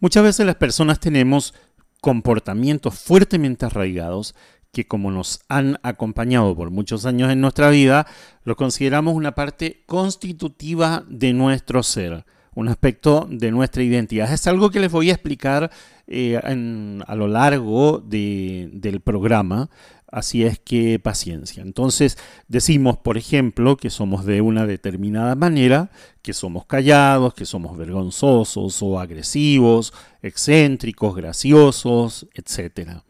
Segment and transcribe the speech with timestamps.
[0.00, 1.54] Muchas veces las personas tenemos
[2.00, 4.34] comportamientos fuertemente arraigados
[4.72, 8.06] que como nos han acompañado por muchos años en nuestra vida,
[8.44, 14.32] lo consideramos una parte constitutiva de nuestro ser, un aspecto de nuestra identidad.
[14.32, 15.70] Es algo que les voy a explicar
[16.06, 19.70] eh, a lo largo del programa,
[20.10, 21.62] Así es que paciencia.
[21.62, 22.16] Entonces
[22.48, 25.90] decimos, por ejemplo, que somos de una determinada manera,
[26.22, 33.02] que somos callados, que somos vergonzosos o agresivos, excéntricos, graciosos, etc.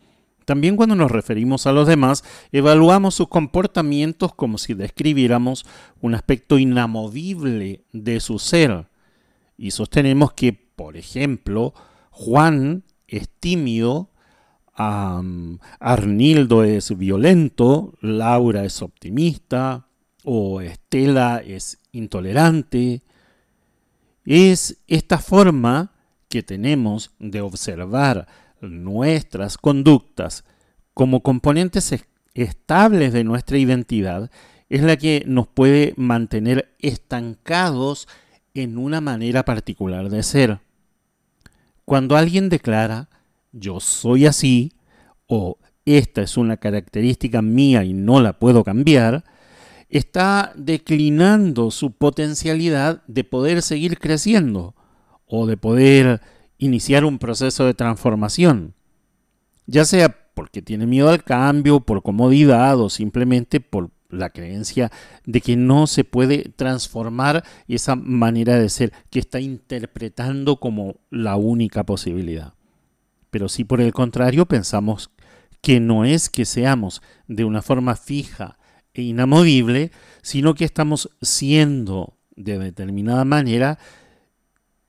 [0.45, 5.67] También cuando nos referimos a los demás, evaluamos sus comportamientos como si describiéramos
[6.01, 8.89] un aspecto inamovible de su ser.
[9.57, 11.75] Y sostenemos que, por ejemplo,
[12.11, 14.11] Juan es tímido,
[14.79, 19.89] Arnildo es violento, Laura es optimista
[20.23, 23.03] o Estela es intolerante.
[24.25, 25.93] Es esta forma
[26.29, 28.29] que tenemos de observar
[28.61, 30.45] nuestras conductas
[30.95, 31.95] como componentes
[32.35, 34.31] estables de nuestra identidad
[34.69, 38.07] es la que nos puede mantener estancados
[38.55, 40.61] en una manera particular de ser.
[41.85, 43.09] Cuando alguien declara
[43.53, 44.73] yo soy así
[45.27, 49.25] o esta es una característica mía y no la puedo cambiar,
[49.89, 54.75] está declinando su potencialidad de poder seguir creciendo
[55.27, 56.21] o de poder
[56.59, 58.75] iniciar un proceso de transformación,
[59.67, 64.91] ya sea porque tiene miedo al cambio, por comodidad o simplemente por la creencia
[65.27, 71.37] de que no se puede transformar esa manera de ser que está interpretando como la
[71.37, 72.58] única posibilidad.
[73.31, 75.11] Pero si por el contrario pensamos
[75.61, 78.59] que no es que seamos de una forma fija
[78.95, 83.79] e inamovible, sino que estamos siendo de determinada manera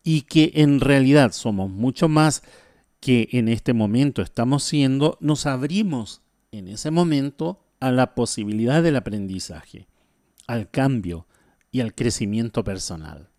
[0.03, 2.43] y que en realidad somos mucho más
[2.99, 6.21] que en este momento estamos siendo, nos abrimos
[6.51, 9.87] en ese momento a la posibilidad del aprendizaje,
[10.47, 11.27] al cambio
[11.71, 13.29] y al crecimiento personal.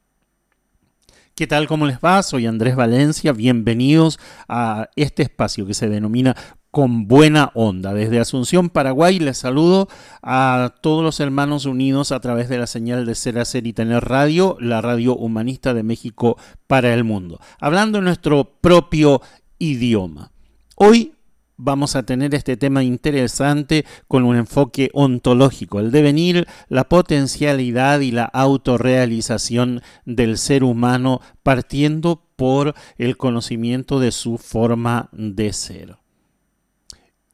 [1.34, 1.66] ¿Qué tal?
[1.68, 2.22] ¿Cómo les va?
[2.22, 3.32] Soy Andrés Valencia.
[3.32, 6.36] Bienvenidos a este espacio que se denomina
[6.70, 7.94] Con Buena Onda.
[7.94, 9.88] Desde Asunción, Paraguay, les saludo
[10.22, 14.04] a todos los hermanos unidos a través de la señal de Ser, Hacer y Tener
[14.04, 16.36] Radio, la radio humanista de México
[16.66, 17.40] para el mundo.
[17.58, 19.22] Hablando en nuestro propio
[19.58, 20.32] idioma.
[20.76, 21.14] Hoy
[21.62, 28.10] vamos a tener este tema interesante con un enfoque ontológico, el devenir, la potencialidad y
[28.10, 35.98] la autorrealización del ser humano partiendo por el conocimiento de su forma de ser.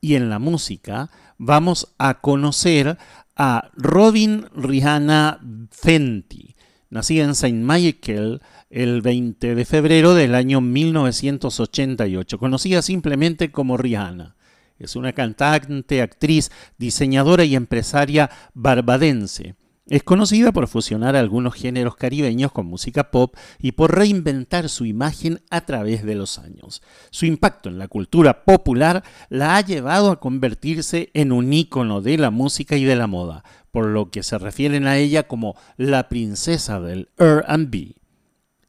[0.01, 2.99] Y en la música vamos a conocer
[3.37, 6.57] a Robin Rihanna Fenty,
[6.91, 8.41] nacida en Saint Michael,
[8.77, 14.37] el 20 de febrero del año 1988, conocida simplemente como Rihanna.
[14.79, 19.55] Es una cantante, actriz, diseñadora y empresaria barbadense.
[19.87, 25.41] Es conocida por fusionar algunos géneros caribeños con música pop y por reinventar su imagen
[25.49, 26.83] a través de los años.
[27.09, 32.19] Su impacto en la cultura popular la ha llevado a convertirse en un ícono de
[32.19, 36.11] la música y de la moda, por lo que se refieren a ella como la
[36.11, 37.95] princesa del R&B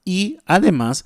[0.07, 1.03] y además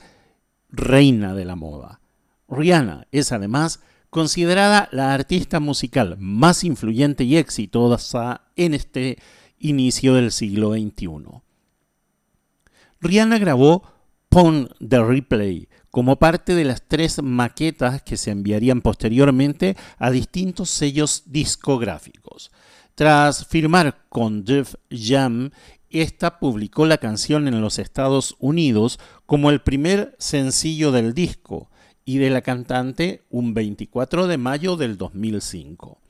[0.69, 2.01] reina de la moda.
[2.47, 3.79] Rihanna es además
[4.11, 9.17] considerada la artista musical más influyente y exitosa en este
[9.57, 11.41] inicio del siglo XXI.
[12.99, 13.81] Rihanna grabó
[14.29, 20.69] Pon the Replay como parte de las tres maquetas que se enviarían posteriormente a distintos
[20.69, 22.51] sellos discográficos.
[22.93, 25.49] Tras firmar con Def Jam
[25.91, 31.69] esta publicó la canción en los Estados Unidos como el primer sencillo del disco
[32.05, 36.01] y de la cantante un 24 de mayo del 2005.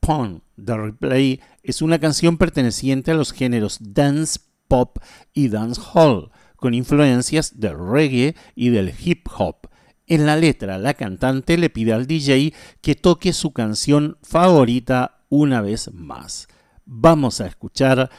[0.00, 4.38] Pon The Replay es una canción perteneciente a los géneros dance,
[4.68, 4.98] pop
[5.32, 9.68] y dance hall, con influencias del reggae y del hip hop.
[10.06, 15.62] En la letra, la cantante le pide al DJ que toque su canción favorita una
[15.62, 16.48] vez más.
[16.84, 18.10] Vamos a escuchar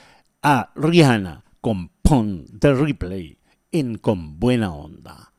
[0.47, 3.39] a Rihanna con Pon the Replay
[3.71, 5.35] en Con Buena Onda.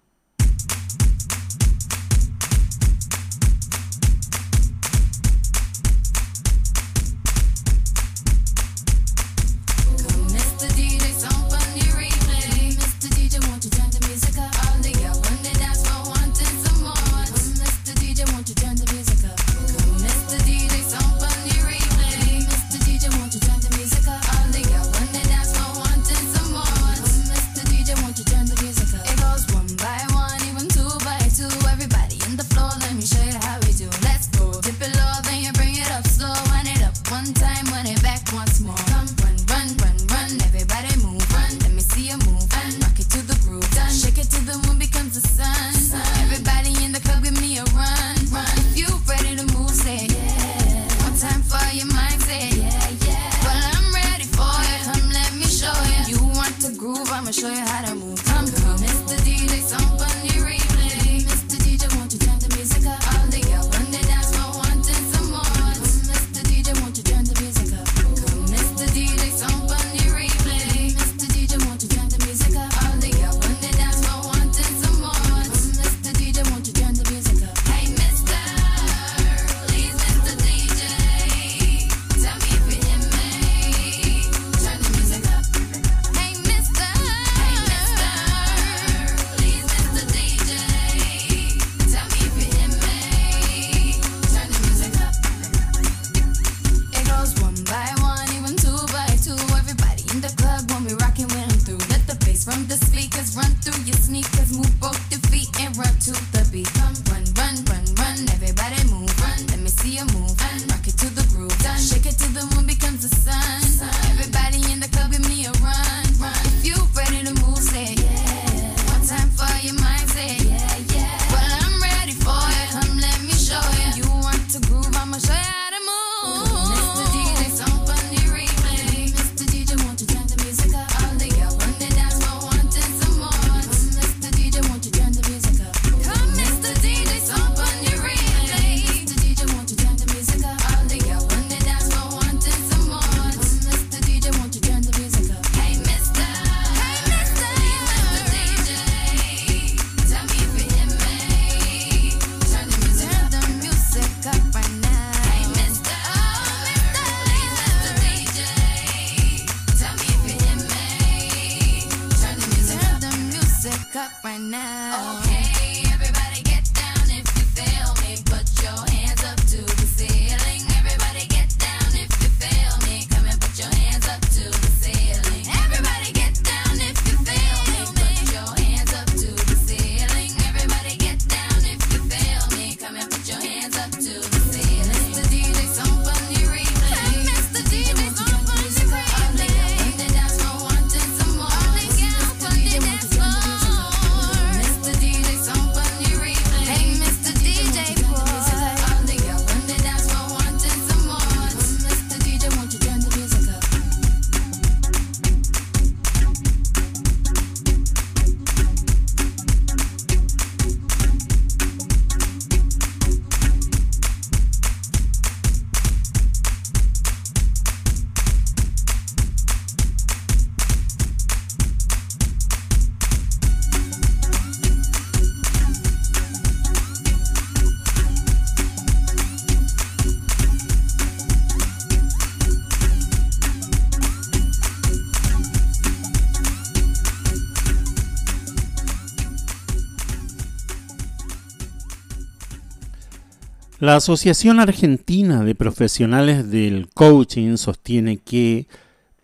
[243.78, 248.68] La Asociación Argentina de Profesionales del Coaching sostiene que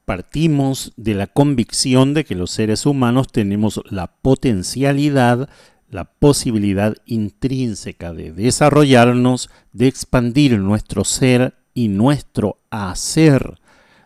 [0.04, 5.48] partimos de la convicción de que los seres humanos tenemos la potencialidad,
[5.88, 13.58] la posibilidad intrínseca de desarrollarnos, de expandir nuestro ser y nuestro hacer,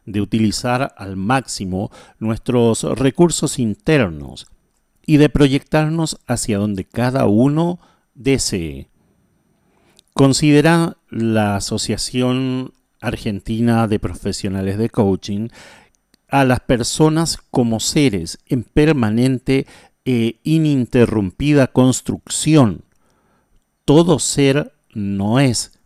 [0.04, 4.46] de utilizar al máximo nuestros recursos internos
[5.04, 7.80] y de proyectarnos hacia donde cada uno
[8.14, 8.90] desee.
[10.16, 15.48] Considera la Asociación Argentina de Profesionales de Coaching
[16.30, 19.66] a las personas como seres en permanente
[20.06, 22.86] e ininterrumpida construcción.
[23.84, 25.80] Todo ser no es,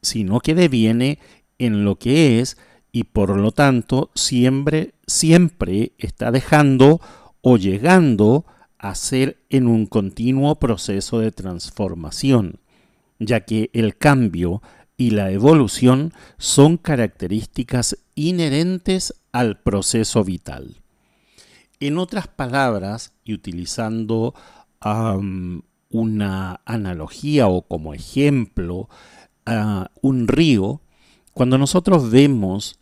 [0.00, 1.20] sino que deviene
[1.58, 2.56] en lo que es
[2.90, 7.00] y por lo tanto siempre, siempre está dejando
[7.42, 8.44] o llegando
[8.76, 12.58] a ser en un continuo proceso de transformación,
[13.26, 14.62] ya que el cambio
[14.96, 20.82] y la evolución son características inherentes al proceso vital.
[21.80, 24.34] En otras palabras, y utilizando
[25.90, 28.88] una analogía o como ejemplo,
[30.00, 30.80] un río,
[31.32, 32.78] cuando nosotros vemos,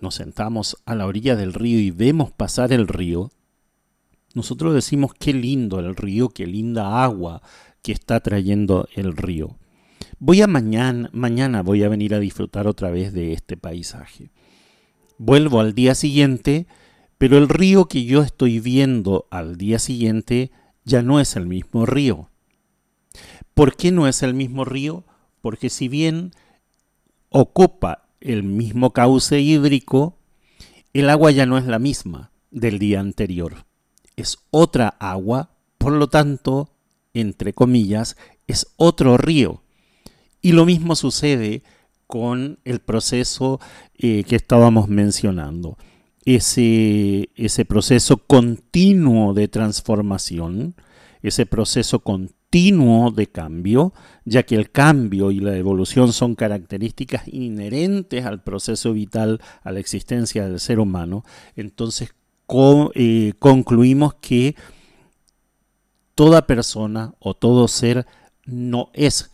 [0.00, 3.30] nos sentamos a la orilla del río y vemos pasar el río,
[4.34, 7.40] nosotros decimos qué lindo el río, qué linda agua
[7.86, 9.56] que está trayendo el río.
[10.18, 14.32] Voy a mañana, mañana voy a venir a disfrutar otra vez de este paisaje.
[15.18, 16.66] Vuelvo al día siguiente,
[17.16, 20.50] pero el río que yo estoy viendo al día siguiente
[20.84, 22.28] ya no es el mismo río.
[23.54, 25.04] ¿Por qué no es el mismo río?
[25.40, 26.32] Porque si bien
[27.28, 30.18] ocupa el mismo cauce hídrico,
[30.92, 33.66] el agua ya no es la misma del día anterior
[34.16, 36.70] es otra agua, por lo tanto,
[37.20, 39.62] entre comillas, es otro río.
[40.42, 41.62] Y lo mismo sucede
[42.06, 43.58] con el proceso
[43.96, 45.76] eh, que estábamos mencionando.
[46.24, 50.74] Ese, ese proceso continuo de transformación,
[51.22, 53.92] ese proceso continuo de cambio,
[54.24, 59.80] ya que el cambio y la evolución son características inherentes al proceso vital, a la
[59.80, 62.14] existencia del ser humano, entonces
[62.94, 64.54] eh, concluimos que
[66.16, 68.06] toda persona o todo ser
[68.44, 69.30] no es,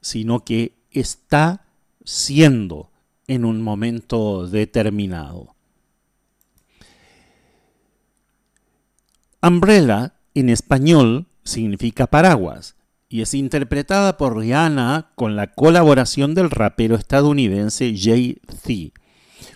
[0.00, 1.66] sino que está
[2.04, 2.90] siendo
[3.26, 5.56] en un momento determinado.
[9.42, 12.76] Umbrella en español significa paraguas
[13.08, 18.92] y es interpretada por Rihanna con la colaboración del rapero estadounidense Jay-Z.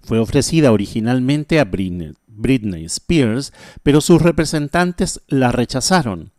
[0.02, 6.32] Fue ofrecida originalmente a Britney, Britney Spears, pero sus representantes la rechazaron.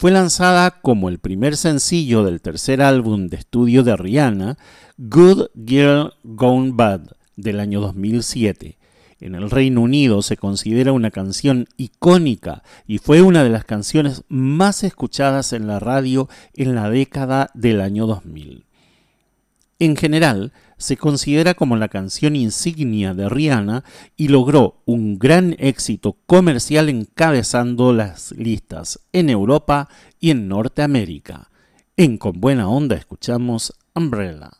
[0.00, 4.56] Fue lanzada como el primer sencillo del tercer álbum de estudio de Rihanna,
[4.96, 7.02] Good Girl Gone Bad,
[7.36, 8.78] del año 2007.
[9.20, 14.24] En el Reino Unido se considera una canción icónica y fue una de las canciones
[14.30, 18.64] más escuchadas en la radio en la década del año 2000.
[19.80, 23.84] En general, se considera como la canción insignia de Rihanna
[24.16, 31.50] y logró un gran éxito comercial encabezando las listas en Europa y en Norteamérica.
[31.98, 34.59] En Con Buena Onda escuchamos Umbrella.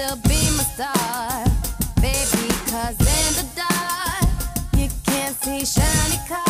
[0.00, 1.44] Still be my star,
[2.00, 2.48] baby.
[2.70, 4.28] Cause in the dark,
[4.74, 6.49] you can't see shiny cars,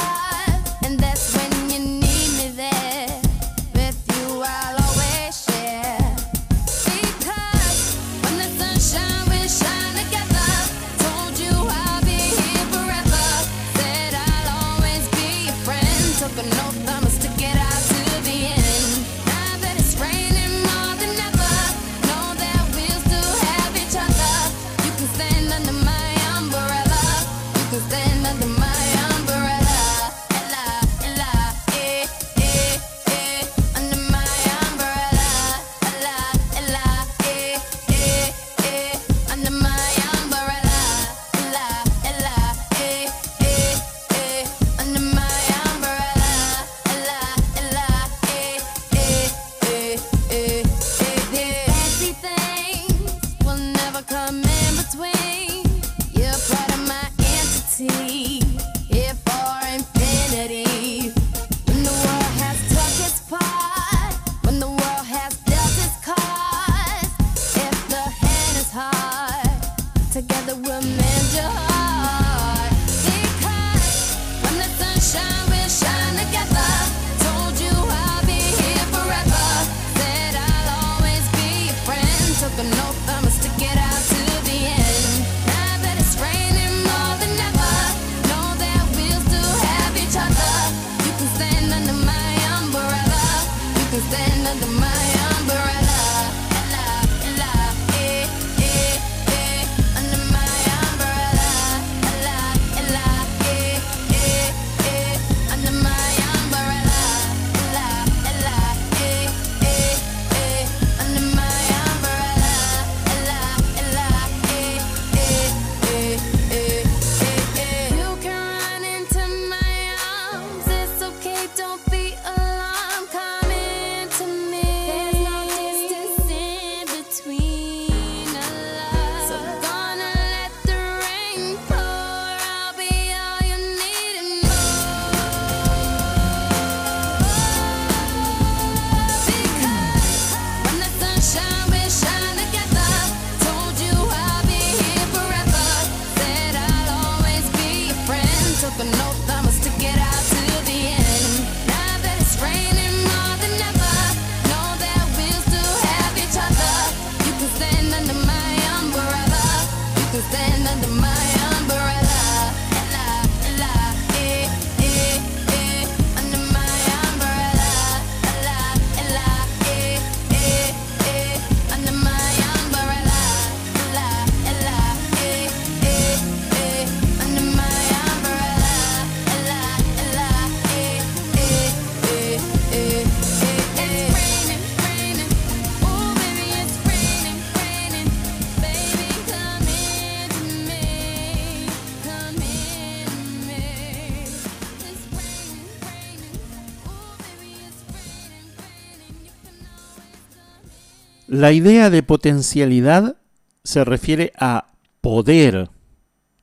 [201.40, 203.16] La idea de potencialidad
[203.64, 205.70] se refiere a poder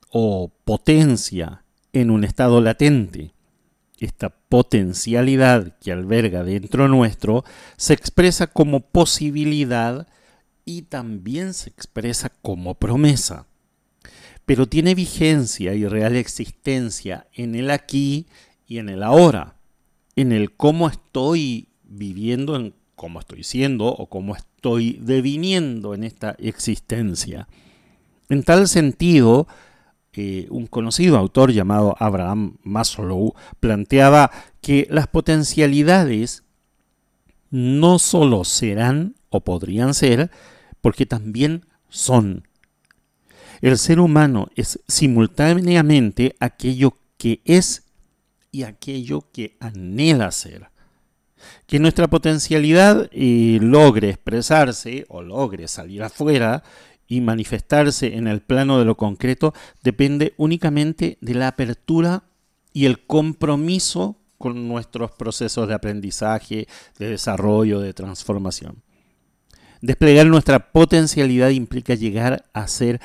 [0.09, 1.63] o potencia
[1.93, 3.35] en un estado latente.
[3.99, 7.43] Esta potencialidad que alberga dentro nuestro
[7.75, 10.07] se expresa como posibilidad
[10.65, 13.45] y también se expresa como promesa.
[14.47, 18.25] Pero tiene vigencia y real existencia en el aquí
[18.65, 19.57] y en el ahora,
[20.15, 26.35] en el cómo estoy viviendo, en cómo estoy siendo o cómo estoy deviniendo en esta
[26.39, 27.47] existencia.
[28.29, 29.47] En tal sentido,
[30.13, 36.43] eh, un conocido autor llamado Abraham Maslow planteaba que las potencialidades
[37.49, 40.31] no solo serán o podrían ser,
[40.81, 42.47] porque también son.
[43.61, 47.83] El ser humano es simultáneamente aquello que es
[48.51, 50.69] y aquello que anhela ser.
[51.65, 56.63] Que nuestra potencialidad eh, logre expresarse o logre salir afuera
[57.07, 62.23] y manifestarse en el plano de lo concreto depende únicamente de la apertura
[62.73, 66.67] y el compromiso con nuestros procesos de aprendizaje,
[66.99, 68.83] de desarrollo, de transformación.
[69.81, 72.99] Desplegar nuestra potencialidad implica llegar a ser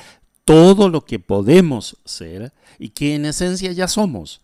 [0.45, 4.41] todo lo que podemos ser y que en esencia ya somos.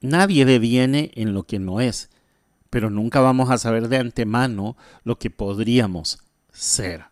[0.00, 2.10] Nadie deviene en lo que no es,
[2.72, 7.04] pero nunca vamos a saber de antemano lo que podríamos ser.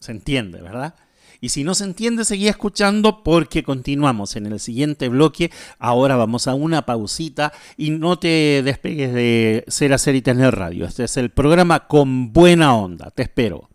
[0.00, 0.96] ¿Se entiende, verdad?
[1.40, 5.52] Y si no se entiende, seguí escuchando porque continuamos en el siguiente bloque.
[5.78, 10.84] Ahora vamos a una pausita y no te despegues de Ser, Hacer y Tener Radio.
[10.84, 13.12] Este es el programa con buena onda.
[13.12, 13.70] Te espero.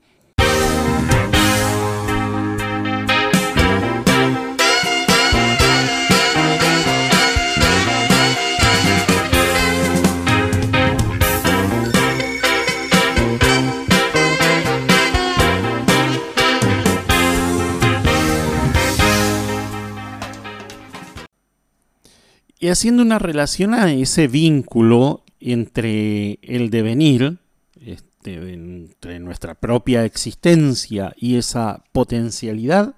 [22.63, 27.39] Y haciendo una relación a ese vínculo entre el devenir,
[27.75, 32.95] este, entre nuestra propia existencia y esa potencialidad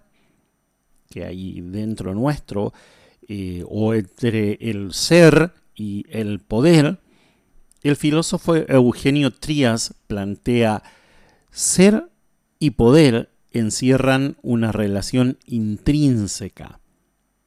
[1.10, 2.73] que hay dentro nuestro,
[3.28, 6.99] eh, o entre el ser y el poder,
[7.82, 10.84] el filósofo Eugenio Trías plantea
[11.49, 12.12] ser
[12.60, 16.82] y poder encierran una relación intrínseca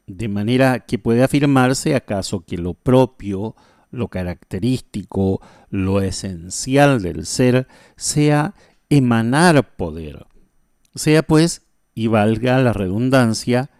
[0.08, 3.54] de manera que puede afirmarse acaso que lo propio,
[3.90, 5.40] lo característico,
[5.70, 8.54] lo esencial del ser sea
[8.88, 10.26] emanar poder,
[10.94, 11.62] sea pues,
[11.94, 13.70] y valga la redundancia,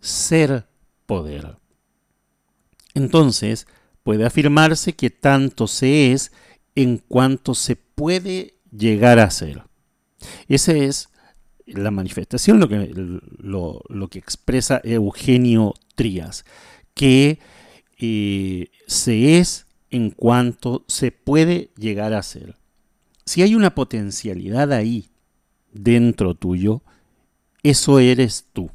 [0.00, 0.66] ser
[1.06, 1.56] poder.
[2.94, 3.66] Entonces,
[4.02, 6.32] puede afirmarse que tanto se es
[6.74, 9.64] en cuanto se puede llegar a ser.
[10.48, 11.08] Ese es
[11.74, 12.92] la manifestación, lo que,
[13.38, 16.44] lo, que expresa Eugenio Trías,
[16.94, 17.38] que
[17.98, 22.56] eh, se es en cuanto se puede llegar a ser.
[23.24, 25.10] Si hay una potencialidad ahí
[25.72, 26.82] dentro tuyo,
[27.62, 28.70] eso eres tú.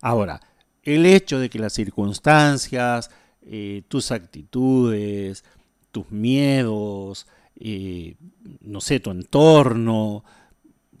[0.00, 0.40] Ahora,
[0.82, 3.10] el hecho de que las circunstancias,
[3.42, 5.44] eh, tus actitudes,
[5.90, 7.26] tus miedos,
[7.58, 8.14] eh,
[8.60, 10.24] no sé, tu entorno,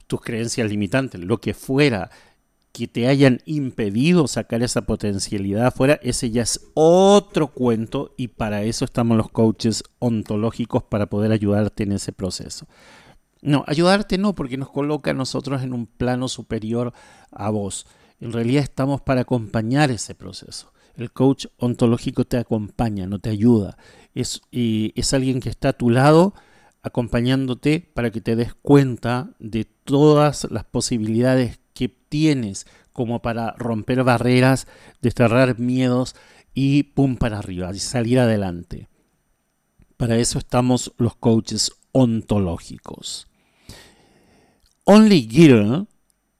[0.08, 2.10] tus creencias limitantes, lo que fuera,
[2.72, 8.62] que te hayan impedido sacar esa potencialidad afuera, ese ya es otro cuento y para
[8.62, 12.66] eso estamos los coaches ontológicos para poder ayudarte en ese proceso.
[13.40, 16.92] No, ayudarte no, porque nos coloca a nosotros en un plano superior
[17.30, 17.86] a vos.
[18.20, 20.72] En realidad estamos para acompañar ese proceso.
[20.96, 23.76] El coach ontológico te acompaña, no te ayuda.
[24.14, 26.34] Es, es alguien que está a tu lado
[26.82, 34.04] acompañándote para que te des cuenta de todas las posibilidades que tienes como para romper
[34.04, 34.66] barreras,
[35.00, 36.14] desterrar miedos
[36.52, 38.88] y pum para arriba, y salir adelante.
[39.96, 43.28] Para eso estamos los coaches ontológicos.
[44.84, 45.86] Only Girl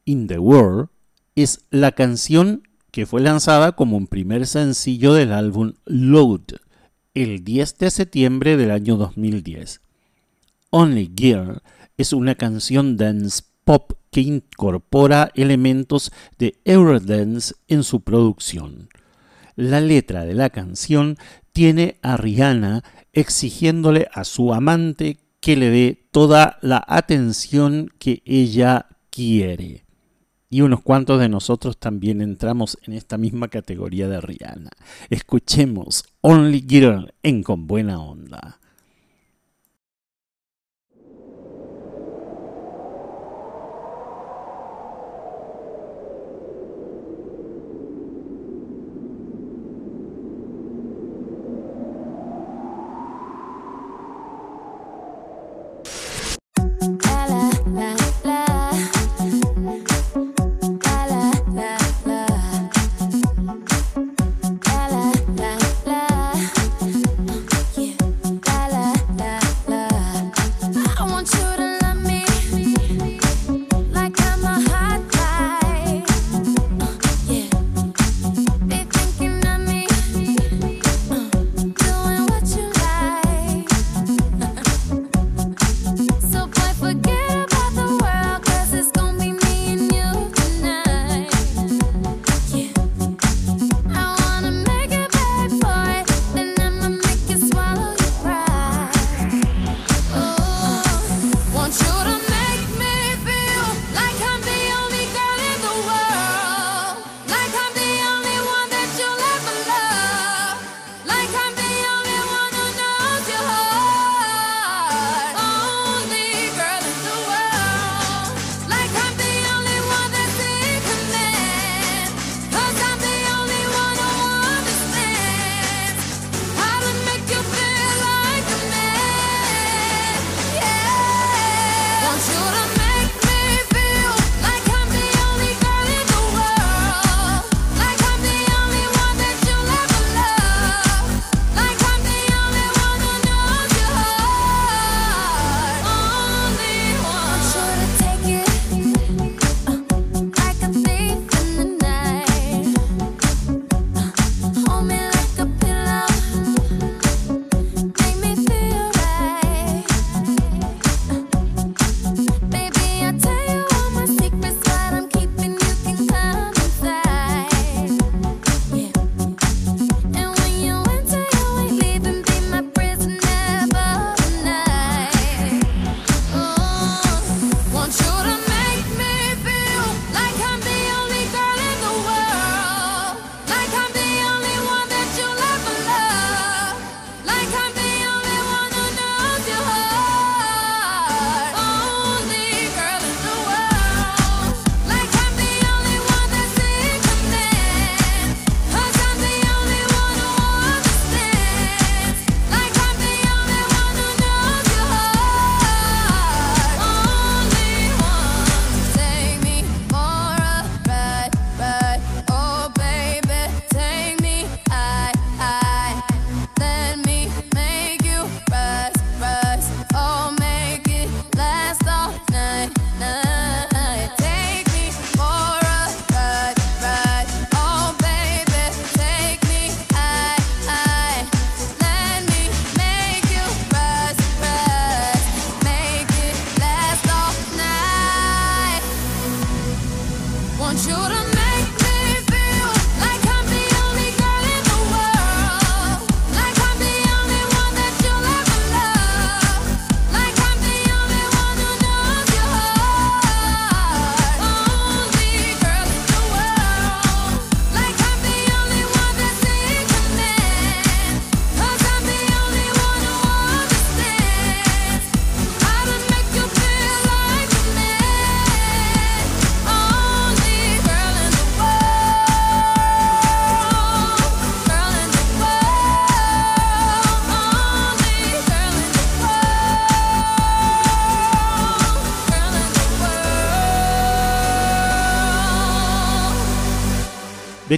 [0.04, 0.90] in the World
[1.34, 6.58] es la canción que fue lanzada como un primer sencillo del álbum Load
[7.14, 9.80] el 10 de septiembre del año 2010.
[10.68, 11.62] Only Girl
[11.98, 18.88] es una canción dance pop que incorpora elementos de Eurodance en su producción.
[19.56, 21.18] La letra de la canción
[21.52, 28.86] tiene a Rihanna exigiéndole a su amante que le dé toda la atención que ella
[29.10, 29.84] quiere.
[30.50, 34.70] Y unos cuantos de nosotros también entramos en esta misma categoría de Rihanna.
[35.10, 38.57] Escuchemos Only Girl en Con Buena Onda.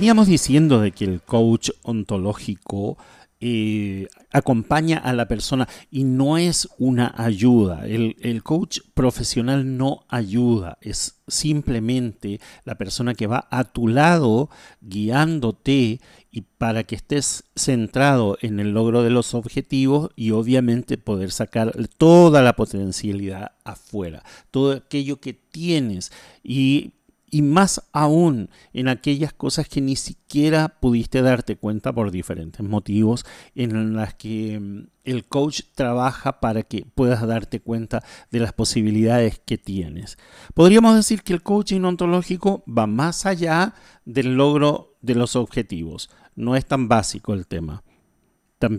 [0.00, 2.96] Veníamos diciendo de que el coach ontológico
[3.38, 7.86] eh, acompaña a la persona y no es una ayuda.
[7.86, 14.48] El, el, coach profesional no ayuda, es simplemente la persona que va a tu lado
[14.80, 21.30] guiándote y para que estés centrado en el logro de los objetivos y obviamente poder
[21.30, 26.10] sacar toda la potencialidad afuera, todo aquello que tienes
[26.42, 26.92] y
[27.30, 33.24] y más aún en aquellas cosas que ni siquiera pudiste darte cuenta por diferentes motivos
[33.54, 39.40] en las que mm, el coach trabaja para que puedas darte cuenta de las posibilidades
[39.44, 40.18] que tienes.
[40.54, 46.10] Podríamos decir que el coaching ontológico va más allá del logro de los objetivos.
[46.36, 47.82] No es tan básico el tema.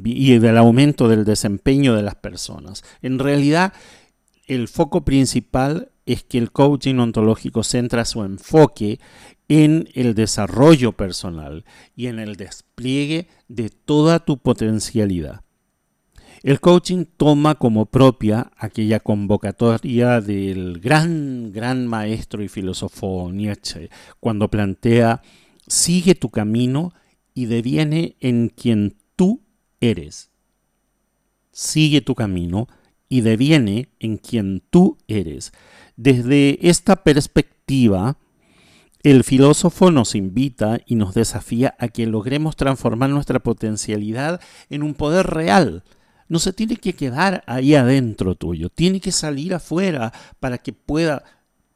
[0.04, 2.84] y del aumento del desempeño de las personas.
[3.02, 3.74] En realidad,
[4.46, 9.00] el foco principal es que el coaching ontológico centra su enfoque
[9.48, 15.42] en el desarrollo personal y en el despliegue de toda tu potencialidad.
[16.44, 24.50] El coaching toma como propia aquella convocatoria del gran, gran maestro y filósofo Nietzsche, cuando
[24.50, 25.22] plantea,
[25.68, 26.94] sigue tu camino
[27.36, 29.44] y deviene en quien tú
[29.82, 30.32] eres.
[31.52, 32.68] Sigue tu camino
[33.12, 35.52] y deviene en quien tú eres.
[35.98, 38.18] Desde esta perspectiva,
[39.04, 44.94] el filósofo nos invita y nos desafía a que logremos transformar nuestra potencialidad en un
[44.94, 45.84] poder real.
[46.30, 51.22] No se tiene que quedar ahí adentro tuyo, tiene que salir afuera para que pueda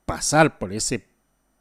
[0.06, 1.06] pasar por ese,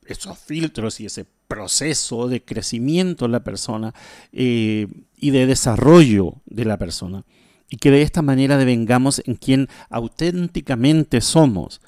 [0.07, 3.93] esos filtros y ese proceso de crecimiento de la persona
[4.31, 7.25] eh, y de desarrollo de la persona.
[7.75, 11.81] Y que de esta manera devengamos en quien auténticamente somos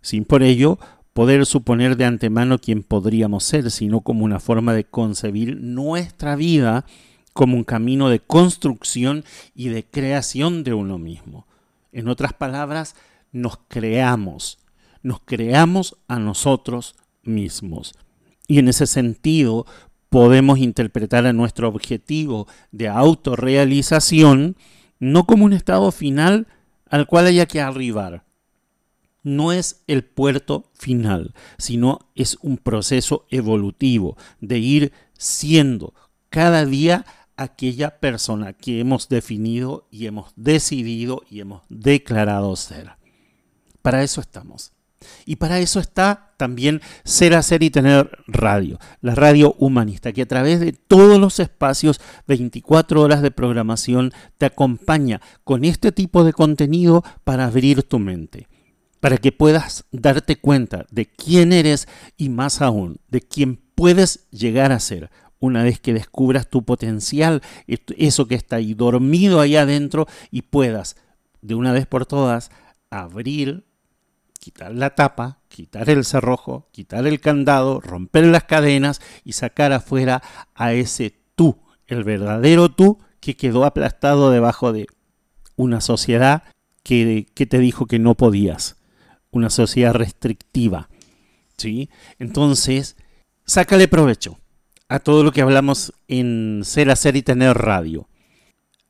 [0.00, 0.80] sin por ello
[1.12, 6.84] poder suponer de antemano quién podríamos ser, sino como una forma de concebir nuestra vida
[7.32, 11.46] como un camino de construcción y de creación de uno mismo.
[11.92, 12.96] En otras palabras,
[13.30, 14.58] nos creamos,
[15.04, 17.94] nos creamos a nosotros mismos.
[18.48, 19.64] Y en ese sentido
[20.08, 24.56] podemos interpretar a nuestro objetivo de autorrealización
[25.00, 26.46] no como un estado final
[26.88, 28.24] al cual haya que arribar,
[29.22, 35.94] no es el puerto final, sino es un proceso evolutivo de ir siendo
[36.30, 37.04] cada día
[37.36, 42.92] aquella persona que hemos definido y hemos decidido y hemos declarado ser.
[43.82, 44.72] Para eso estamos.
[45.24, 50.28] Y para eso está también Ser, Hacer y Tener Radio, la radio humanista, que a
[50.28, 56.32] través de todos los espacios, 24 horas de programación, te acompaña con este tipo de
[56.32, 58.48] contenido para abrir tu mente
[59.00, 64.72] para que puedas darte cuenta de quién eres y más aún de quién puedes llegar
[64.72, 65.10] a ser
[65.40, 70.96] una vez que descubras tu potencial, eso que está ahí dormido ahí adentro y puedas
[71.40, 72.50] de una vez por todas
[72.90, 73.64] abrir,
[74.40, 80.22] quitar la tapa, quitar el cerrojo, quitar el candado, romper las cadenas y sacar afuera
[80.54, 84.86] a ese tú, el verdadero tú que quedó aplastado debajo de
[85.56, 86.42] una sociedad
[86.82, 88.76] que, que te dijo que no podías
[89.30, 90.88] una sociedad restrictiva.
[91.56, 91.90] ¿sí?
[92.18, 92.96] Entonces,
[93.44, 94.38] sácale provecho
[94.88, 98.08] a todo lo que hablamos en Ser, Hacer y Tener Radio.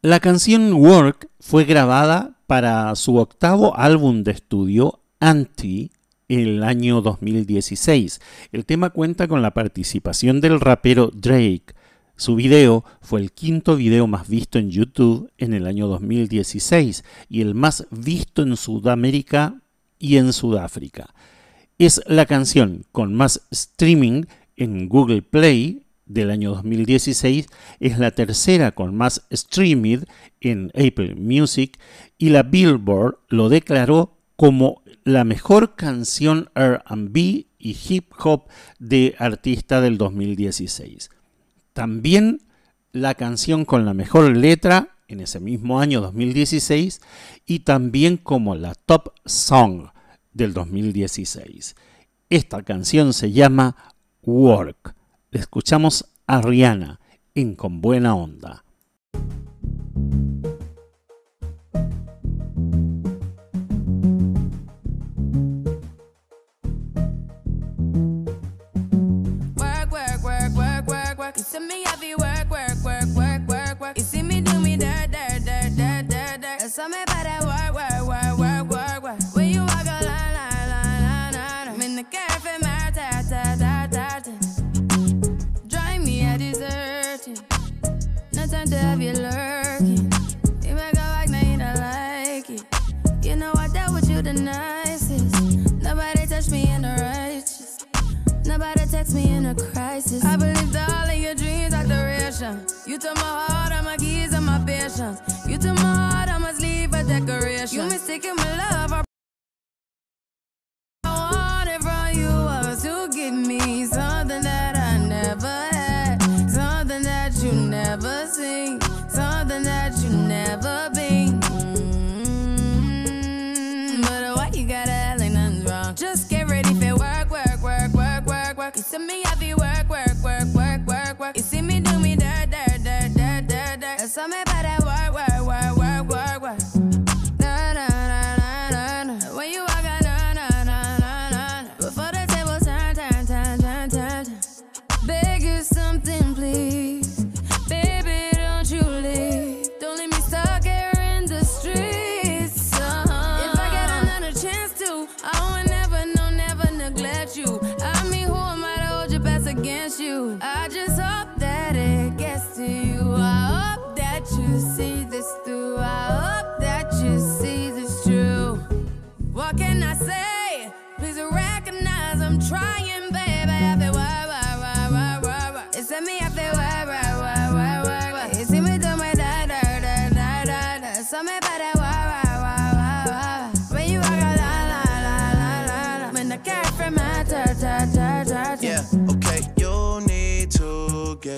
[0.00, 5.90] La canción Work fue grabada para su octavo álbum de estudio, Anti,
[6.28, 8.20] el año 2016.
[8.52, 11.74] El tema cuenta con la participación del rapero Drake.
[12.16, 17.42] Su video fue el quinto video más visto en YouTube en el año 2016 y
[17.42, 19.61] el más visto en Sudamérica
[19.98, 21.14] y en Sudáfrica.
[21.78, 24.24] Es la canción con más streaming
[24.56, 27.46] en Google Play del año 2016,
[27.78, 29.98] es la tercera con más streaming
[30.40, 31.78] en Apple Music
[32.18, 38.44] y la Billboard lo declaró como la mejor canción RB y hip hop
[38.78, 41.10] de artista del 2016.
[41.72, 42.42] También
[42.92, 47.00] la canción con la mejor letra en ese mismo año 2016
[47.46, 49.88] y también como la top song
[50.32, 51.74] del 2016.
[52.28, 53.76] Esta canción se llama
[54.22, 54.94] Work.
[55.32, 57.00] Escuchamos a Rihanna
[57.34, 58.64] en Con Buena Onda.
[71.50, 71.89] to me.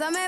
[0.00, 0.24] my.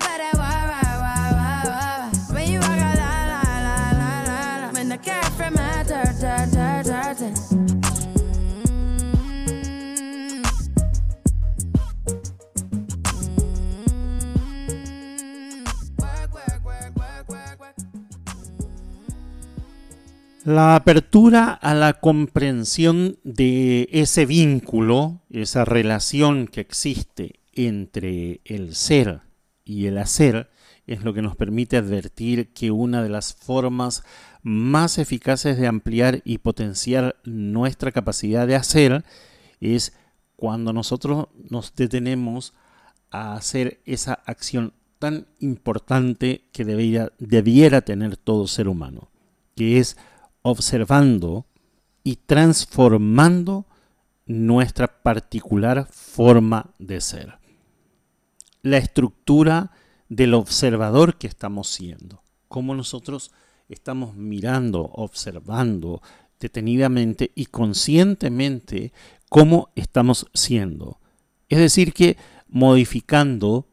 [20.47, 29.26] La apertura a la comprensión de ese vínculo, esa relación que existe entre el ser
[29.67, 30.49] y el hacer,
[30.87, 34.05] es lo que nos permite advertir que una de las formas
[34.43, 39.05] más eficaces de ampliar y potenciar nuestra capacidad de hacer
[39.61, 39.93] es
[40.37, 42.55] cuando nosotros nos detenemos
[43.11, 49.11] a hacer esa acción tan importante que debiera, debiera tener todo ser humano,
[49.57, 49.97] que es
[50.43, 51.47] observando
[52.05, 53.67] y transformando
[54.27, 57.46] nuestra particular forma de ser.
[58.63, 59.73] La estructura
[60.09, 62.23] del observador que estamos siendo.
[62.49, 63.33] Cómo nosotros
[63.69, 66.03] estamos mirando, observando
[66.39, 68.93] detenidamente y conscientemente
[69.29, 71.01] cómo estamos siendo.
[71.49, 72.17] Es decir, que
[72.49, 73.69] modificando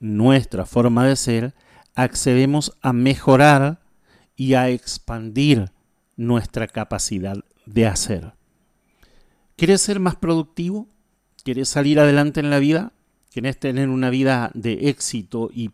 [0.00, 1.54] nuestra forma de ser,
[1.94, 3.80] accedemos a mejorar
[4.36, 5.70] y a expandir
[6.16, 7.36] nuestra capacidad
[7.66, 8.34] de hacer.
[9.56, 10.88] ¿Quieres ser más productivo?
[11.44, 12.92] ¿Quieres salir adelante en la vida?
[13.34, 15.72] Querés tener una vida de éxito y,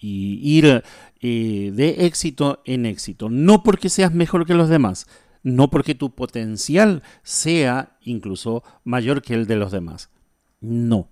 [0.00, 0.84] ir
[1.20, 5.06] eh, de éxito en éxito, no porque seas mejor que los demás,
[5.42, 10.10] no porque tu potencial sea incluso mayor que el de los demás.
[10.60, 11.08] No.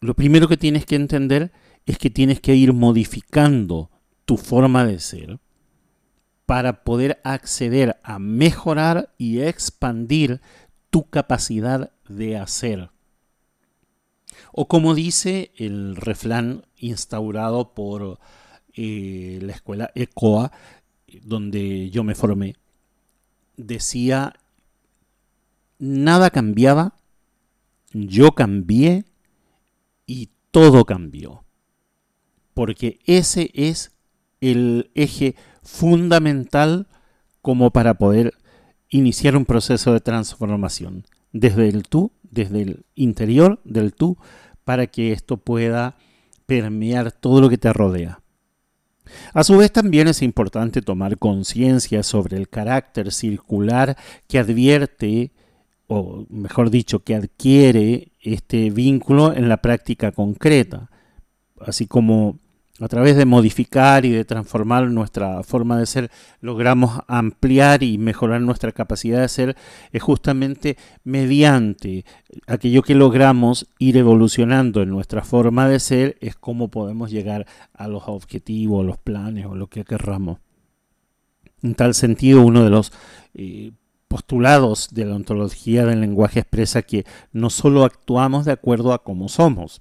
[0.00, 1.52] Lo primero que tienes que entender
[1.84, 3.90] es que tienes que ir modificando
[4.24, 5.38] tu forma de ser
[6.46, 10.40] para poder acceder a mejorar y expandir
[10.88, 12.93] tu capacidad de hacer.
[14.56, 18.20] O como dice el refrán instaurado por
[18.74, 20.52] eh, la escuela ECOA,
[21.22, 22.54] donde yo me formé,
[23.56, 24.34] decía,
[25.80, 26.94] nada cambiaba,
[27.92, 29.06] yo cambié
[30.06, 31.44] y todo cambió.
[32.54, 33.90] Porque ese es
[34.40, 35.34] el eje
[35.64, 36.86] fundamental
[37.42, 38.34] como para poder
[38.88, 44.16] iniciar un proceso de transformación desde el tú, desde el interior del tú,
[44.64, 45.96] para que esto pueda
[46.46, 48.20] permear todo lo que te rodea.
[49.32, 53.96] A su vez también es importante tomar conciencia sobre el carácter circular
[54.28, 55.32] que advierte,
[55.86, 60.90] o mejor dicho, que adquiere este vínculo en la práctica concreta,
[61.60, 62.38] así como
[62.80, 66.10] a través de modificar y de transformar nuestra forma de ser,
[66.40, 69.56] logramos ampliar y mejorar nuestra capacidad de ser,
[69.92, 72.04] es justamente mediante
[72.48, 77.86] aquello que logramos ir evolucionando en nuestra forma de ser, es como podemos llegar a
[77.86, 80.38] los objetivos, los planes o lo que querramos.
[81.62, 82.92] En tal sentido, uno de los
[83.34, 83.70] eh,
[84.08, 89.28] postulados de la ontología del lenguaje expresa que no solo actuamos de acuerdo a cómo
[89.28, 89.80] somos,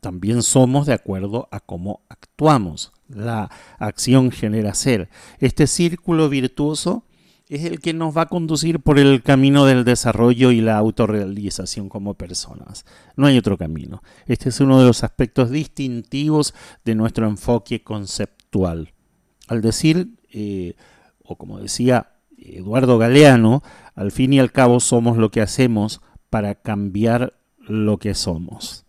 [0.00, 2.92] también somos de acuerdo a cómo actuamos.
[3.08, 5.08] La acción genera ser.
[5.38, 7.04] Este círculo virtuoso
[7.48, 11.88] es el que nos va a conducir por el camino del desarrollo y la autorrealización
[11.88, 12.84] como personas.
[13.16, 14.02] No hay otro camino.
[14.26, 18.92] Este es uno de los aspectos distintivos de nuestro enfoque conceptual.
[19.48, 20.74] Al decir, eh,
[21.24, 23.62] o como decía Eduardo Galeano,
[23.94, 28.87] al fin y al cabo somos lo que hacemos para cambiar lo que somos.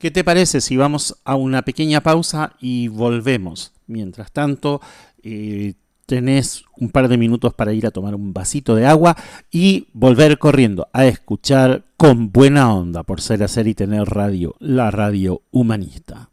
[0.00, 3.74] ¿Qué te parece si vamos a una pequeña pausa y volvemos?
[3.86, 4.80] Mientras tanto,
[5.22, 5.74] eh,
[6.06, 9.14] tenés un par de minutos para ir a tomar un vasito de agua
[9.50, 14.90] y volver corriendo a escuchar con buena onda por ser hacer y tener radio, la
[14.90, 16.30] radio humanista.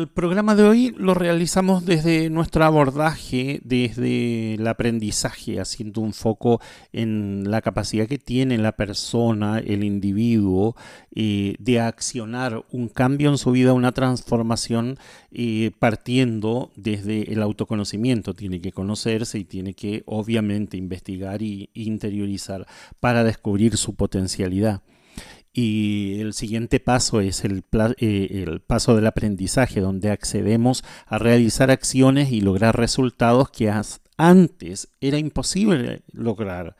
[0.00, 6.60] El programa de hoy lo realizamos desde nuestro abordaje, desde el aprendizaje, haciendo un foco
[6.92, 10.74] en la capacidad que tiene la persona, el individuo,
[11.14, 14.98] eh, de accionar un cambio en su vida, una transformación,
[15.32, 18.34] eh, partiendo desde el autoconocimiento.
[18.34, 22.66] Tiene que conocerse y tiene que, obviamente, investigar e interiorizar
[23.00, 24.80] para descubrir su potencialidad.
[25.52, 27.64] Y el siguiente paso es el,
[27.98, 33.72] eh, el, paso del aprendizaje, donde accedemos a realizar acciones y lograr resultados que
[34.16, 36.76] antes era imposible lograr.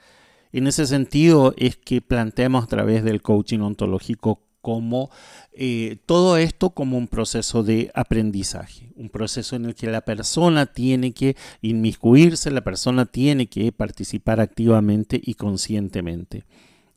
[0.52, 5.10] En ese sentido es que planteamos a través del coaching ontológico como
[5.52, 10.66] eh, todo esto como un proceso de aprendizaje, un proceso en el que la persona
[10.66, 16.44] tiene que inmiscuirse, la persona tiene que participar activamente y conscientemente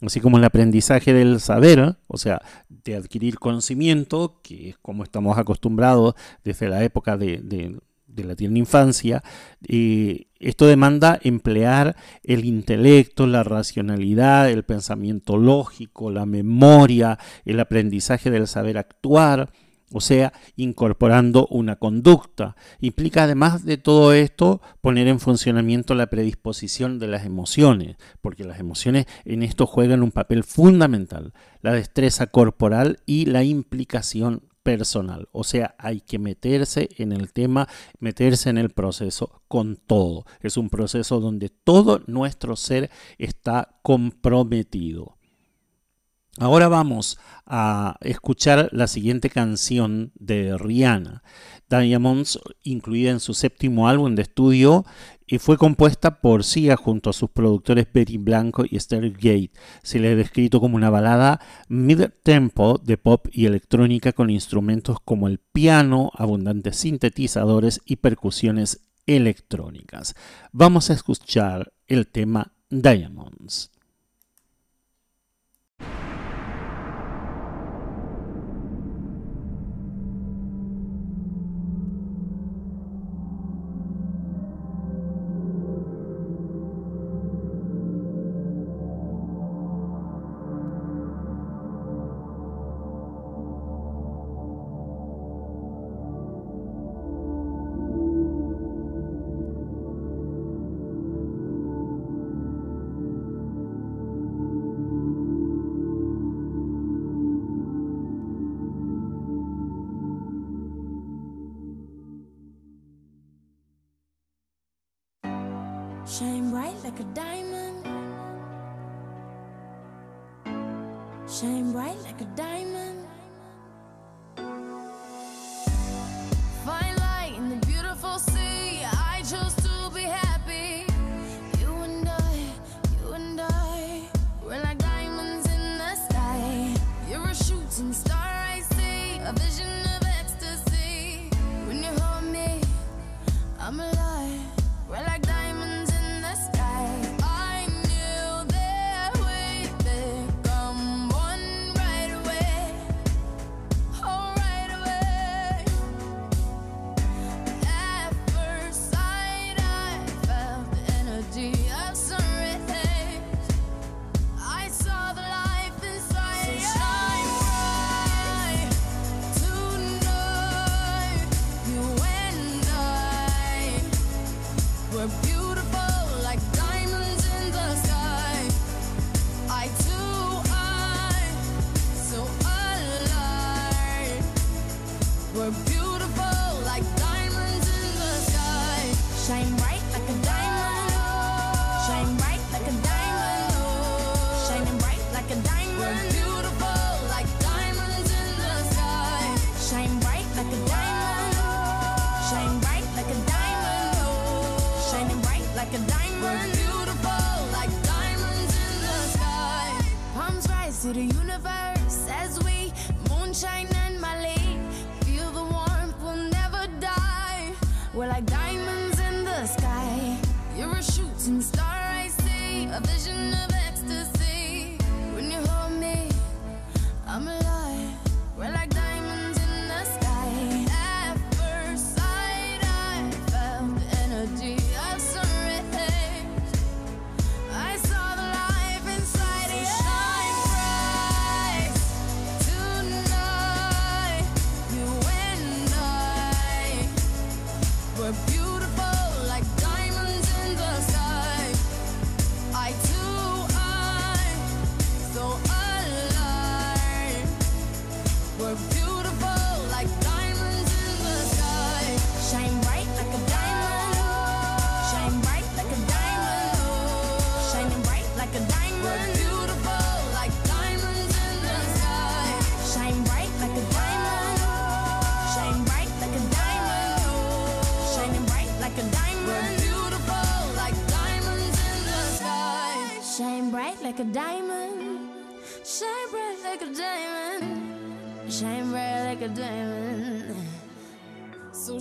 [0.08, 5.38] así como el aprendizaje del saber, o sea, de adquirir conocimiento, que es como estamos
[5.38, 7.80] acostumbrados desde la época de,
[8.16, 9.24] la tierna infancia,
[9.68, 18.30] eh, esto demanda emplear el intelecto, la racionalidad, el pensamiento lógico, la memoria, el aprendizaje
[18.30, 19.52] del saber actuar,
[19.94, 22.56] o sea, incorporando una conducta.
[22.82, 28.60] Implica además de todo esto poner en funcionamiento la predisposición de las emociones, porque las
[28.60, 35.28] emociones en esto juegan un papel fundamental, la destreza corporal y la implicación personal.
[35.32, 37.68] O sea, hay que meterse en el tema,
[38.00, 40.26] meterse en el proceso con todo.
[40.42, 45.13] Es un proceso donde todo nuestro ser está comprometido.
[46.40, 51.22] Ahora vamos a escuchar la siguiente canción de Rihanna.
[51.70, 54.86] Diamonds, incluida en su séptimo álbum de estudio,
[55.28, 59.52] y fue compuesta por Sia junto a sus productores Betty Blanco y Esther Gate.
[59.84, 65.28] Se le ha descrito como una balada mid-tempo de pop y electrónica con instrumentos como
[65.28, 70.16] el piano, abundantes sintetizadores y percusiones electrónicas.
[70.52, 73.72] Vamos a escuchar el tema Diamonds.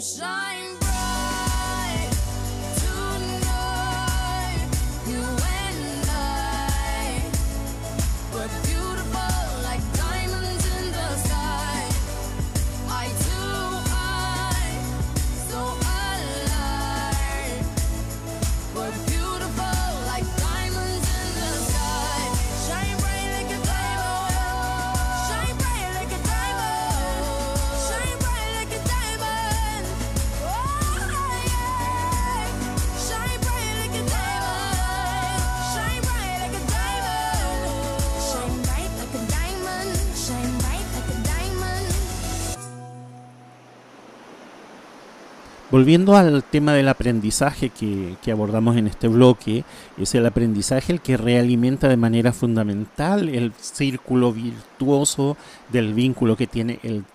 [0.03, 0.41] shine.
[45.73, 49.64] Volviendo al tema del aprendizaje que, abordamos en este bloque,
[49.97, 55.39] es el aprendizaje el que realimenta de manera fundamental el círculo virtuoso
[55.70, 57.07] del vínculo que tiene el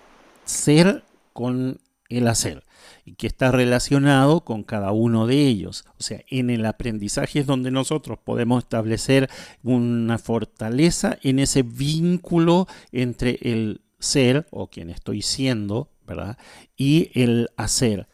[0.44, 1.78] ser con
[2.08, 2.64] el hacer
[3.04, 5.84] y que está relacionado con cada uno de ellos.
[5.96, 9.30] O sea, en el aprendizaje es donde nosotros podemos establecer
[9.62, 16.38] una fortaleza en ese vínculo entre el ser o quien estoy siendo, ¿verdad?
[16.76, 18.08] Y el hacer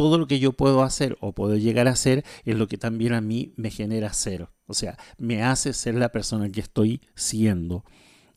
[0.00, 3.12] todo lo que yo puedo hacer o puedo llegar a ser es lo que también
[3.12, 4.48] a mí me genera ser.
[4.64, 7.84] O sea, me hace ser la persona que estoy siendo.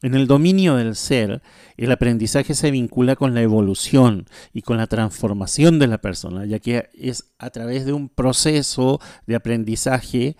[0.02, 1.42] En el dominio del ser,
[1.78, 6.60] el aprendizaje se vincula con la evolución y con la transformación de la persona, ya
[6.60, 10.36] que es a través de un proceso de aprendizaje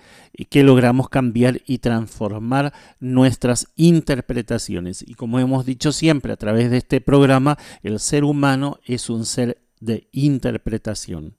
[0.50, 5.02] que logramos cambiar y transformar nuestras interpretaciones.
[5.02, 9.26] Y como hemos dicho siempre a través de este programa, el ser humano es un
[9.26, 11.38] ser de interpretación.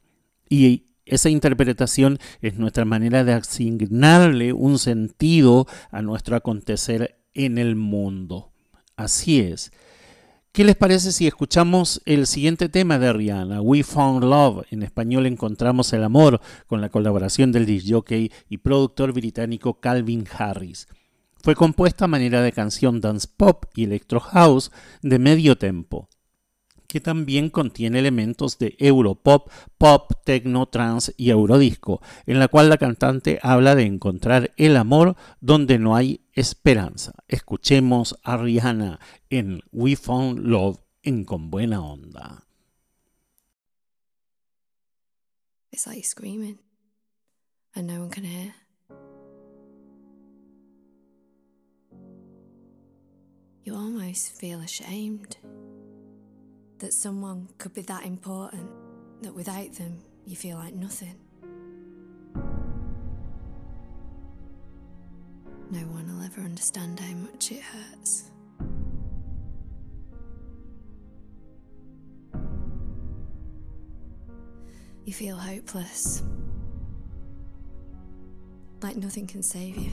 [0.49, 7.76] Y esa interpretación es nuestra manera de asignarle un sentido a nuestro acontecer en el
[7.76, 8.53] mundo.
[8.97, 9.70] Así es.
[10.53, 14.66] ¿Qué les parece si escuchamos el siguiente tema de Rihanna, We Found Love?
[14.70, 20.86] En español encontramos el amor, con la colaboración del disjockey y productor británico Calvin Harris.
[21.42, 24.70] Fue compuesta a manera de canción dance pop y electro house
[25.03, 26.09] de medio tempo
[26.95, 32.76] que también contiene elementos de Europop, pop, techno, trance y eurodisco, en la cual la
[32.76, 37.12] cantante habla de encontrar el amor donde no hay esperanza.
[37.26, 42.47] Escuchemos a Rihanna en We Found Love en Con Buena Onda.
[45.72, 46.61] It's like screaming
[47.74, 48.55] and no one can hear.
[53.64, 55.38] You almost feel ashamed.
[56.85, 58.68] That someone could be that important
[59.22, 61.14] that without them you feel like nothing.
[65.70, 68.30] No one will ever understand how much it hurts.
[75.07, 76.22] You feel hopeless,
[78.82, 79.91] like nothing can save you.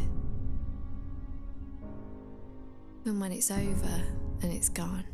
[3.05, 4.03] And when it's over
[4.41, 5.05] and it's gone,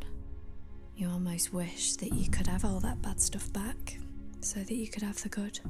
[0.98, 3.98] you almost wish that you could have all that bad stuff back
[4.40, 5.60] so that you could have the good.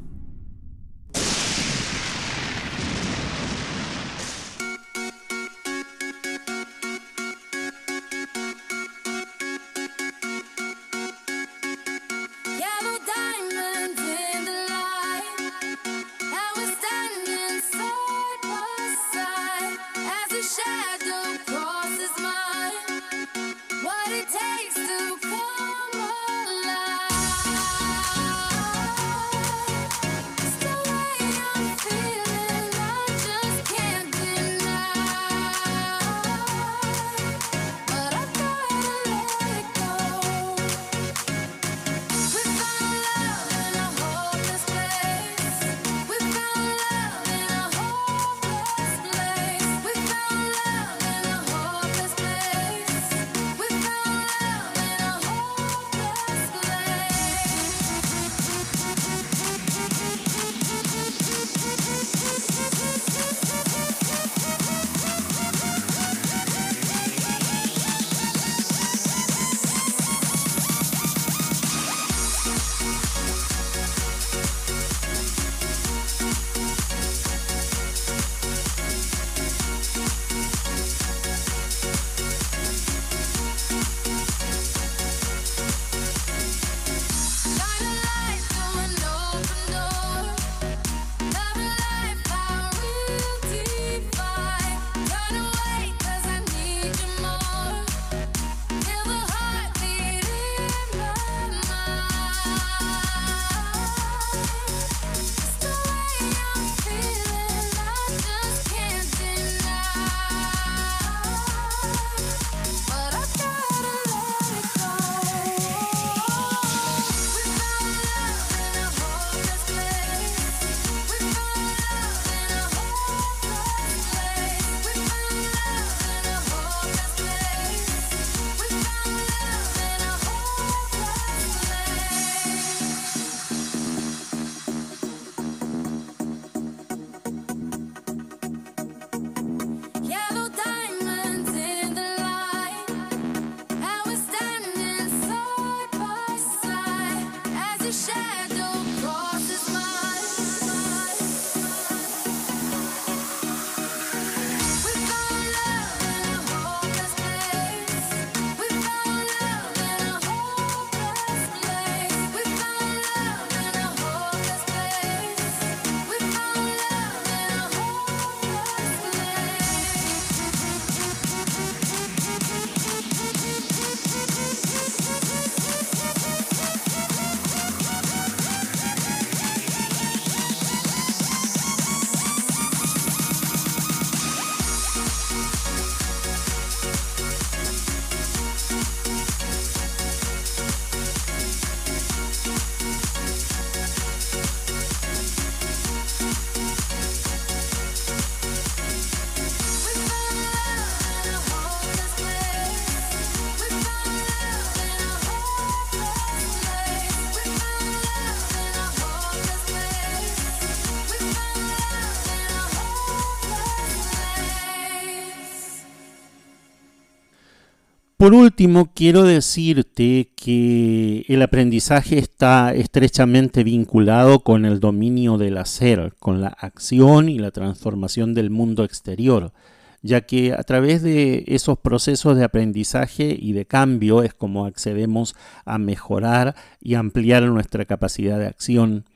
[218.28, 226.12] Por último, quiero decirte que el aprendizaje está estrechamente vinculado con el dominio del hacer,
[226.18, 229.54] con la acción y la transformación del mundo exterior,
[230.02, 235.34] ya que a través de esos procesos de aprendizaje y de cambio es como accedemos
[235.64, 239.06] a mejorar y ampliar nuestra capacidad de acción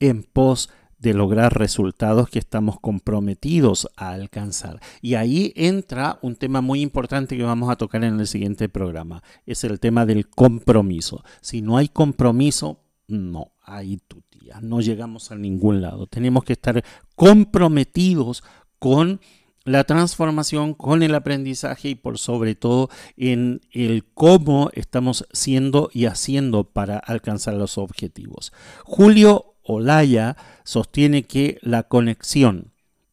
[0.00, 4.80] en pos de lograr resultados que estamos comprometidos a alcanzar.
[5.00, 9.22] Y ahí entra un tema muy importante que vamos a tocar en el siguiente programa.
[9.44, 11.24] Es el tema del compromiso.
[11.40, 12.78] Si no hay compromiso,
[13.08, 14.00] no, hay
[14.30, 16.06] tía, no llegamos a ningún lado.
[16.06, 16.84] Tenemos que estar
[17.16, 18.42] comprometidos
[18.78, 19.20] con
[19.64, 26.06] la transformación, con el aprendizaje y por sobre todo en el cómo estamos siendo y
[26.06, 28.52] haciendo para alcanzar los objetivos.
[28.84, 32.72] Julio Olaya sostiene que la conexión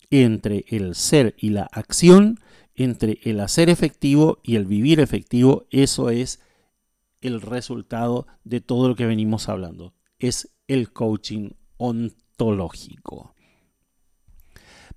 [0.10, 2.40] entre el ser y la acción,
[2.76, 6.40] entre el hacer efectivo y el vivir efectivo, eso es
[7.22, 9.94] el resultado de todo lo que venimos hablando.
[10.18, 13.36] Es el coaching ontológico.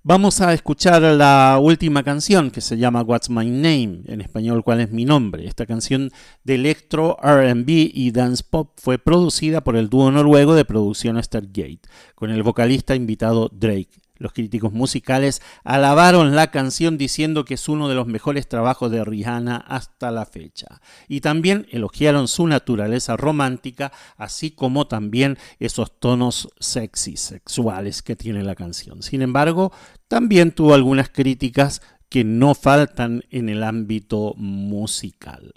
[0.05, 4.81] Vamos a escuchar la última canción que se llama What's My Name, en español ¿Cuál
[4.81, 5.47] es mi nombre?
[5.47, 6.11] Esta canción
[6.43, 11.79] de electro, RB y dance pop fue producida por el dúo noruego de producción Stargate,
[12.15, 14.02] con el vocalista invitado Drake.
[14.23, 19.03] Los críticos musicales alabaron la canción diciendo que es uno de los mejores trabajos de
[19.03, 20.79] Rihanna hasta la fecha.
[21.09, 28.43] Y también elogiaron su naturaleza romántica, así como también esos tonos sexy, sexuales que tiene
[28.43, 29.03] la canción.
[29.03, 29.73] Sin embargo,
[30.07, 35.53] también tuvo algunas críticas que no faltan en el ámbito musical.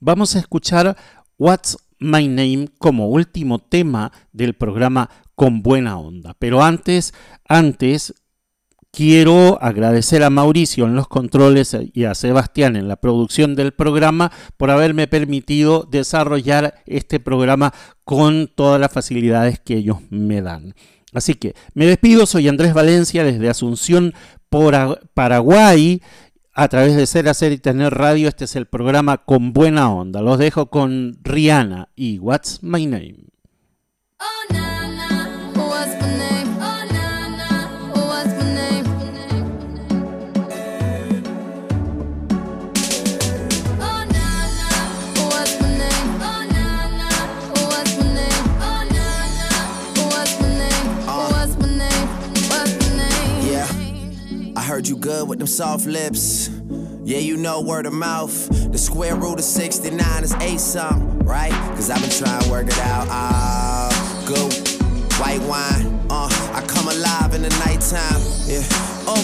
[0.00, 0.96] Vamos a escuchar
[1.36, 6.34] What's My Name como último tema del programa con buena onda.
[6.36, 7.14] Pero antes,
[7.48, 8.12] antes
[8.90, 14.32] quiero agradecer a Mauricio en los controles y a Sebastián en la producción del programa
[14.56, 17.72] por haberme permitido desarrollar este programa
[18.02, 20.74] con todas las facilidades que ellos me dan.
[21.14, 24.14] Así que me despido, soy Andrés Valencia desde Asunción,
[25.14, 26.02] Paraguay.
[26.52, 30.20] A través de Ser, Hacer y Tener Radio, este es el programa Con Buena Onda.
[30.20, 33.28] Los dejo con Rihanna y What's My Name.
[34.18, 34.67] Oh,
[54.78, 56.50] heard you good with them soft lips.
[57.02, 58.70] Yeah, you know word of mouth.
[58.70, 61.50] The square root of 69 is 8 something, right?
[61.74, 63.08] Cause I've been trying to work it out.
[63.10, 64.52] Ah, uh, good
[65.18, 65.98] white wine.
[66.08, 68.22] Uh, I come alive in the nighttime.
[68.46, 68.62] Yeah,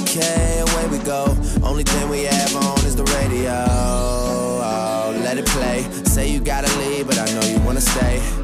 [0.03, 1.37] okay, away we go.
[1.63, 3.55] Only thing we have on is the radio.
[3.55, 5.83] Oh, let it play.
[6.03, 8.44] Say you gotta leave, but I know you wanna stay.